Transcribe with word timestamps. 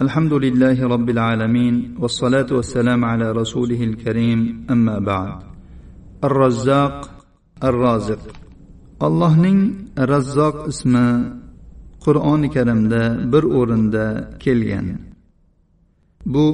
الحمد 0.00 0.32
لله 0.32 0.86
رب 0.86 1.08
العالمين 1.10 1.94
والصلاة 2.00 2.46
والسلام 2.52 3.04
على 3.04 3.32
رسوله 3.32 3.80
الكريم 3.84 4.66
أما 4.70 4.98
بعد 4.98 5.32
الرزاق 6.24 7.10
الرازق 7.64 8.22
الله 9.02 9.32
نين 9.40 9.88
رزاق 9.98 10.56
اسمه 10.66 11.36
qur'oni 12.06 12.48
karimda 12.56 13.02
bir 13.32 13.44
o'rinda 13.58 14.04
kelgan 14.44 14.86
bu 16.34 16.46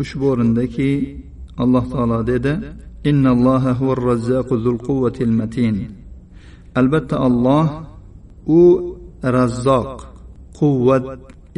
ushbu 0.00 0.24
o'rindaki 0.32 0.90
alloh 1.62 1.84
taolo 1.92 2.18
dedi 2.32 2.52
innalloha 3.10 3.70
huvar 3.80 4.00
razzaqu 4.10 4.54
zul 4.64 4.78
quvvatil 4.88 5.32
matin 5.40 5.76
albatta 6.80 7.16
alloh 7.28 7.66
u 8.60 8.62
razzoq 9.36 9.92
quvvat 10.58 11.04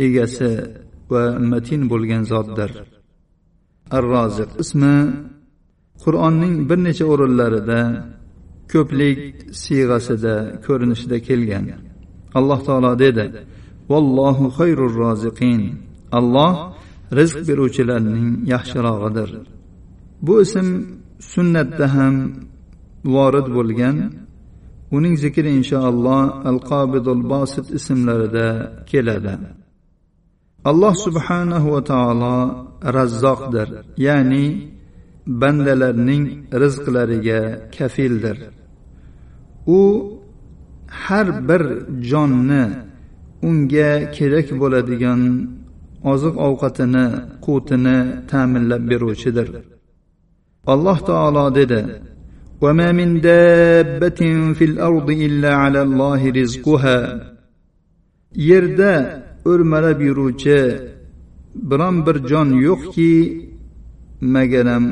egasi 0.07 0.53
va 1.14 1.26
matin 1.52 1.82
bo'lgan 1.92 2.24
zotdir. 2.32 2.72
Ar 3.96 4.04
roziq 4.14 4.50
ismi 4.64 4.96
qur'onning 6.04 6.56
bir 6.70 6.80
necha 6.88 7.06
o'rinlarida 7.14 7.82
ko'plik 8.74 9.20
siyg'asida 9.64 10.36
ko'rinishida 10.66 11.18
kelgan. 11.28 11.66
Alloh 12.38 12.60
taolo 12.68 12.92
dedi 13.06 13.26
vallohu 13.92 14.46
xayrur 14.58 14.94
roziqin. 15.04 15.62
Alloh 16.20 16.54
rizq 17.18 17.38
beruvchilarning 17.48 18.30
yaxshirog'idir. 18.54 19.30
Bu 20.26 20.34
ism 20.46 20.68
sunnatda 21.32 21.86
ham 21.96 22.16
vorid 23.16 23.48
bo'lgan. 23.58 23.98
Uning 24.96 25.16
zikri 25.24 25.50
inshaalloh 25.60 26.24
al 26.50 26.60
qobidul 26.72 27.24
bosit 27.34 27.68
ismlarida 27.78 28.48
keladi. 28.92 29.34
alloh 30.71 30.95
subhanahu 31.07 31.69
va 31.75 31.83
taolo 31.93 32.37
razzoqdir 32.97 33.69
ya'ni 34.07 34.47
bandalarning 35.41 36.25
rizqlariga 36.63 37.41
kafildir 37.77 38.37
u 39.79 39.81
har 41.03 41.29
bir 41.49 41.63
jonni 42.11 42.65
unga 43.49 43.91
kerak 44.17 44.49
bo'ladigan 44.61 45.21
oziq 46.13 46.35
ovqatini 46.47 47.07
qutini 47.45 47.99
ta'minlab 48.31 48.83
beruvchidir 48.91 49.49
alloh 50.73 50.99
taolo 51.11 51.45
dedi 51.61 51.83
وما 52.65 52.93
من 52.93 53.21
دابة 53.21 54.21
في 54.59 54.65
الأرض 54.71 55.11
إلا 55.11 55.55
على 55.55 55.81
الله 55.83 56.21
رزقها 56.31 56.99
yerda 58.37 58.95
o'rmalab 59.51 59.99
yuruvchi 60.09 60.59
biron 61.71 61.97
bir 62.07 62.17
jon 62.31 62.49
yo'qki 62.67 63.13
magaram 64.35 64.85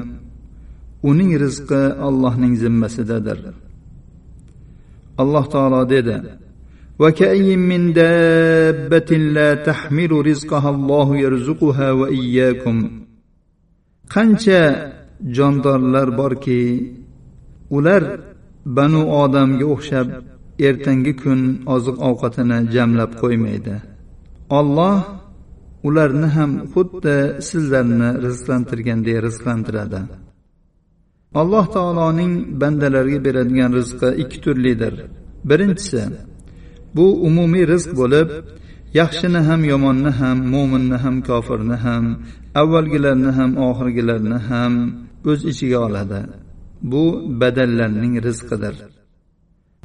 uning 1.10 1.32
rizqi 1.44 1.82
allohning 2.06 2.54
zimmasidadir 2.62 3.38
alloh 5.22 5.44
taolo 5.54 5.82
dedi 5.94 6.16
وكأي 7.02 7.56
من 7.56 7.92
دابة 7.92 9.10
لا 9.36 9.54
تحمل 9.54 10.12
رزقها 10.26 10.70
الله 10.70 11.08
يرزقها 11.16 11.88
وإياكم 12.00 12.76
qancha 14.14 14.92
jondorlar 15.36 16.08
borki 16.18 16.62
ular 17.76 18.02
banu 18.76 19.02
odamga 19.22 19.66
o'xshab 19.74 20.08
ertangi 20.68 21.12
kun 21.22 21.40
oziq 21.74 21.96
ovqatini 22.08 22.58
jamlab 22.74 23.10
qo'ymaydi 23.22 23.74
olloh 24.58 24.98
ularni 25.88 26.28
ham 26.36 26.50
xuddi 26.72 27.16
sizlarni 27.48 28.10
rizqlantirgandek 28.26 29.16
rizqlantiradi 29.26 30.00
alloh 31.40 31.64
taoloning 31.76 32.32
bandalarga 32.60 33.18
beradigan 33.26 33.70
rizqi 33.78 34.08
ikki 34.22 34.38
turlidir 34.44 34.94
birinchisi 35.48 36.02
bu 36.96 37.06
umumiy 37.28 37.64
rizq 37.72 37.90
bo'lib 38.00 38.28
yaxshini 39.00 39.40
ham 39.48 39.60
yomonni 39.72 40.12
ham 40.20 40.38
mo'minni 40.54 40.98
ham 41.04 41.16
kofirni 41.28 41.76
ham 41.86 42.04
avvalgilarni 42.60 43.30
ham 43.38 43.50
oxirgilarni 43.68 44.38
ham 44.48 44.72
o'z 45.30 45.40
ichiga 45.52 45.78
oladi 45.86 46.20
bu 46.90 47.02
badallarning 47.40 48.14
rizqidir 48.28 48.76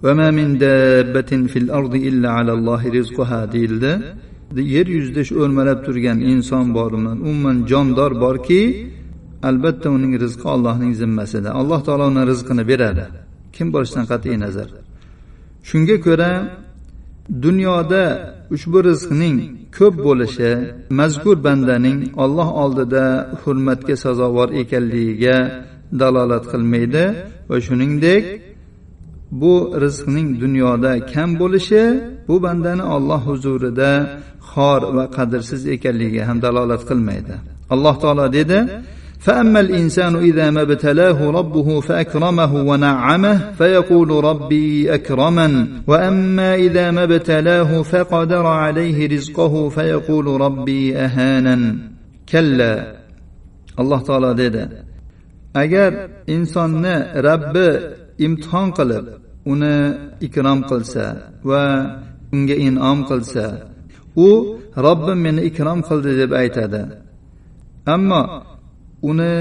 وما 0.05 0.27
من 0.39 0.47
دابة 0.66 1.31
في 1.51 1.57
الأرض 1.63 1.94
إلا 2.09 2.29
على 2.38 2.51
الله 2.57 2.81
رزقها 2.97 3.39
deyildi 3.53 3.91
Yer 4.54 4.86
yuzida 4.86 5.22
shu 5.28 5.34
o'rmalab 5.42 5.78
turgan 5.86 6.18
inson 6.32 6.66
bormi 6.74 7.12
umuman 7.28 7.56
jondor 7.70 8.12
borki 8.24 8.62
albatta 9.48 9.88
uning 9.96 10.12
rizqi 10.24 10.46
allohning 10.54 10.92
zimmasida. 11.00 11.50
Alloh 11.60 11.80
taolo 11.86 12.04
uni 12.12 12.22
rizqini 12.32 12.64
beradi. 12.70 13.04
Kim 13.54 13.66
bo'lishidan 13.74 14.06
qat'iy 14.12 14.36
nazar? 14.44 14.68
Shunga 15.68 15.96
ko'ra 16.06 16.30
dunyoda 17.44 18.04
ushbu 18.54 18.78
rizqning 18.88 19.36
ko'p 19.76 19.94
bo'lishi 20.06 20.50
mazkur 21.00 21.36
bandaning 21.46 21.98
olloh 22.24 22.48
oldida 22.62 23.04
hurmatga 23.42 23.94
sazovor 24.04 24.48
ekanligiga 24.62 25.36
dalolat 26.00 26.44
qilmaydi 26.52 27.04
va 27.50 27.56
shuningdek 27.66 28.22
bu 29.41 29.53
rizqning 29.83 30.29
dunyoda 30.44 30.91
kam 31.13 31.29
bo'lishi 31.41 31.83
bu 32.27 32.35
bandani 32.45 32.83
olloh 32.95 33.22
huzurida 33.29 33.91
xor 34.51 34.81
va 34.95 35.05
qadrsiz 35.17 35.61
ekanligiga 35.75 36.23
ham 36.29 36.38
dalolat 36.45 36.81
qilmaydi 36.89 37.33
alloh 37.73 37.95
taolo 38.03 38.25
dedi 38.38 38.59
فأما 39.27 39.59
الإنسان 39.59 40.16
إذا 40.16 40.49
ما 40.49 40.61
ابتلاه 40.61 41.31
ربه 41.31 41.79
فأكرمه 41.88 42.53
ونعمه 42.69 43.51
فيقول 43.51 44.23
ربي 44.23 44.94
أكرمن 44.94 45.67
وأما 45.88 46.55
إذا 46.55 46.91
ما 46.91 47.03
ابتلاه 47.03 47.81
فقدر 47.81 48.45
عليه 48.45 49.07
رزقه 49.16 49.69
فيقول 49.69 50.41
ربي 50.41 50.97
أهانن 50.97 51.77
كلا 52.29 52.73
الله 53.79 53.99
تعالى 54.01 54.29
dedi 54.41 54.63
agar 55.53 55.91
insonni 56.27 56.95
rabbi 57.27 57.69
imtihon 58.25 58.69
qilib 58.78 59.04
uni 59.53 59.77
ikrom 60.27 60.60
qilsa 60.71 61.04
va 61.49 61.62
unga 62.34 62.56
inom 62.69 62.99
qilsa 63.10 63.47
u 64.27 64.28
robbim 64.87 65.19
meni 65.27 65.41
ikrom 65.50 65.81
qildi 65.88 66.12
deb 66.21 66.31
aytadi. 66.43 66.82
Ammo 67.94 68.22
uni 69.10 69.34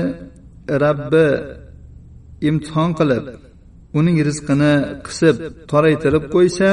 rabbi 0.85 1.27
imtihon 2.49 2.91
qilib 2.99 3.25
uning 3.97 4.17
rizqini 4.27 4.73
qisib 5.05 5.35
toraytirib 5.71 6.25
qo'ysa 6.35 6.71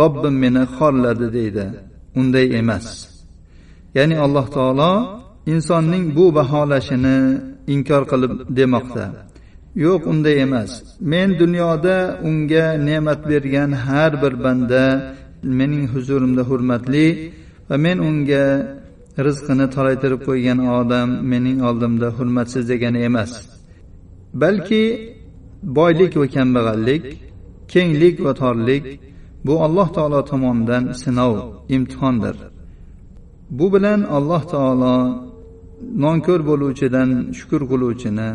robbim 0.00 0.34
meni 0.42 0.62
xorladi 0.76 1.26
deydi. 1.36 1.66
Unday 2.20 2.46
emas. 2.60 2.86
Ya'ni 3.96 4.16
alloh 4.24 4.46
taolo 4.56 4.92
insonning 5.52 6.04
bu 6.16 6.24
baholashini 6.36 7.18
inkor 7.74 8.02
qilib 8.10 8.32
demoqda. 8.58 9.04
Yo'q 9.74 10.02
unday 10.12 10.36
emas. 10.46 10.70
Men 11.00 11.38
dunyoda 11.38 12.20
unga 12.28 12.66
ne'mat 12.88 13.20
bergan 13.30 13.72
har 13.72 14.12
bir 14.22 14.34
banda 14.44 15.14
mening 15.42 15.84
huzurimda 15.94 16.42
hurmatli 16.50 17.32
va 17.68 17.76
men 17.84 17.98
unga 18.08 18.44
rizqini 19.26 19.66
toraytirib 19.74 20.20
qo'ygan 20.28 20.58
odam 20.80 21.08
mening 21.32 21.58
oldimda 21.68 22.08
hurmatsiz 22.16 22.64
degani 22.72 23.00
emas. 23.08 23.32
Balki 24.42 24.84
boylik 25.78 26.12
va 26.20 26.26
kambag'allik 26.36 27.04
kenglik 27.72 28.16
va 28.26 28.32
torlik 28.42 28.84
bu 29.46 29.54
alloh 29.66 29.88
taolo 29.96 30.20
tomonidan 30.30 30.84
sinov 31.02 31.34
imtihondir. 31.76 32.36
Bu 33.58 33.66
bilan 33.74 34.00
alloh 34.16 34.42
taolo 34.54 34.96
nonko'r 36.04 36.40
bo'luvchidan 36.50 37.08
shukur 37.38 37.62
qiluvchini 37.70 38.30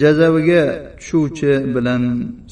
jazoviga 0.00 0.62
tushuvchi 0.98 1.52
bilan 1.74 2.02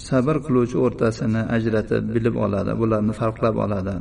sabr 0.08 0.36
qiluvchi 0.46 0.76
o'rtasini 0.86 1.42
ajratib 1.56 2.02
bilib 2.14 2.34
oladi 2.44 2.72
bularni 2.80 3.12
farqlab 3.20 3.56
oladi. 3.64 3.94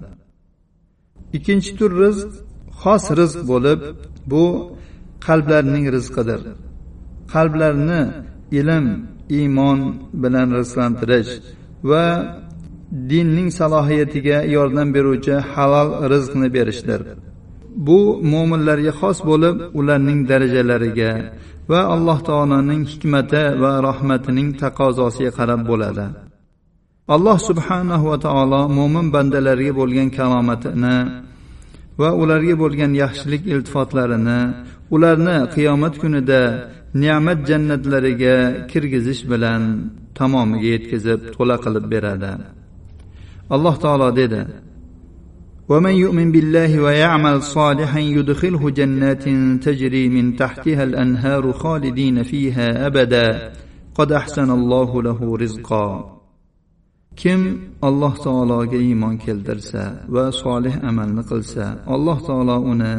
Ikkinchi 1.37 1.71
tur 1.79 1.91
rizq 2.03 2.29
xos 2.81 3.03
rizq 3.19 3.39
bo'lib 3.51 3.79
bu 4.31 4.43
qalblarning 5.27 5.85
rizqidir. 5.95 6.41
Qalblarni 7.33 8.01
ilm 8.59 8.85
iymon 9.37 9.79
bilan 10.23 10.47
rizqlantirish 10.59 11.31
va 11.89 12.05
dinning 13.11 13.49
salohiyatiga 13.59 14.37
yordam 14.55 14.87
beruvchi 14.95 15.35
halol 15.53 15.89
rizqni 16.13 16.47
berishdir. 16.57 17.01
Bu 17.87 17.99
mo'minlarga 18.33 18.93
xos 19.01 19.17
bo'lib 19.29 19.55
ularning 19.79 20.19
darajalariga 20.31 21.11
va 21.71 21.81
alloh 21.95 22.19
taoloning 22.29 22.83
hikmati 22.91 23.43
va 23.63 23.71
rahmatining 23.87 24.49
taqozosiga 24.61 25.31
qarab 25.39 25.61
bo'ladi. 25.69 26.05
Alloh 27.15 27.37
subhanahu 27.49 28.05
va 28.11 28.17
taolo 28.25 28.61
mo'min 28.77 29.07
bandalarga 29.15 29.71
bo'lgan 29.79 30.09
kalomatini 30.17 30.97
va 32.01 32.09
ularga 32.21 32.55
bo'lgan 32.63 32.91
yaxshilik 33.03 33.43
iltifotlarini 33.53 34.39
ularni 34.95 35.37
qiyomat 35.55 35.93
kunida 36.01 36.41
ne'mat 37.03 37.39
jannatlariga 37.49 38.35
kirgizish 38.71 39.21
bilan 39.31 39.61
tamomiga 40.17 40.67
yetkazib 40.75 41.19
to'la 41.35 41.55
qilib 41.63 41.85
beradi. 41.93 42.33
Alloh 43.55 43.75
taolo 43.83 44.09
dedi 44.21 44.41
ومن 45.68 45.90
يؤمن 45.90 46.32
بالله 46.32 46.80
ويعمل 46.80 47.42
صالحا 47.42 47.98
يدخله 47.98 48.70
جنات 48.70 49.24
تجري 49.64 50.08
من 50.08 50.36
تحتها 50.36 50.84
الانهار 50.84 51.52
خالدين 51.52 52.22
فيها 52.22 52.86
ابدا 52.86 53.52
قد 53.94 54.12
احسن 54.12 54.50
الله 54.50 55.02
له 55.02 55.36
رزقا 55.36 56.14
kim 57.16 57.40
alloh 57.88 58.14
taologa 58.26 58.78
iymon 58.86 59.14
keltirsa 59.24 59.84
va 60.14 60.26
solih 60.42 60.74
amalni 60.88 61.22
qilsa 61.30 61.66
alloh 61.94 62.18
taolo 62.28 62.56
uni 62.72 62.94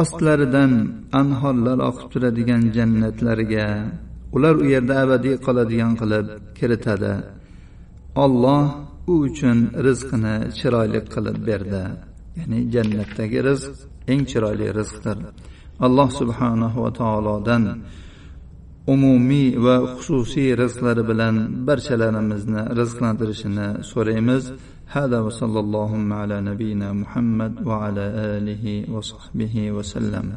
ostlaridan 0.00 0.72
anhorlar 1.20 1.78
oqib 1.90 2.08
turadigan 2.12 2.62
jannatlariga 2.76 3.66
ular 4.36 4.54
u 4.62 4.64
yerda 4.74 4.94
abadiy 5.04 5.36
qoladigan 5.46 5.92
qilib 6.00 6.26
kiritadi 6.58 7.14
olloh 8.24 8.62
u 9.12 9.14
uchun 9.26 9.58
rizqini 9.86 10.36
chiroyli 10.58 11.00
qilib 11.12 11.38
berdi 11.48 11.84
ya'ni 12.38 12.58
jannatdagi 12.74 13.38
rizq 13.48 13.74
eng 14.12 14.22
chiroyli 14.30 14.66
rizqdir 14.78 15.18
alloh 15.86 16.08
subhanahu 16.20 16.78
va 16.84 16.90
taolodan 17.00 17.64
umumiy 18.94 19.50
va 19.64 19.76
xususiy 19.96 20.50
rizqlari 20.62 21.02
bilan 21.10 21.36
barchalarimizni 21.68 22.62
rizqlantirishini 22.80 23.68
so'raymiz 23.90 24.44
هذا 24.98 25.20
وصلى 25.20 25.60
اللهم 25.60 26.12
على 26.12 26.40
نبينا 26.40 26.92
محمد 26.92 27.66
وعلى 27.66 28.04
اله 28.36 28.90
وصحبه 28.94 29.72
وسلم 29.72 30.32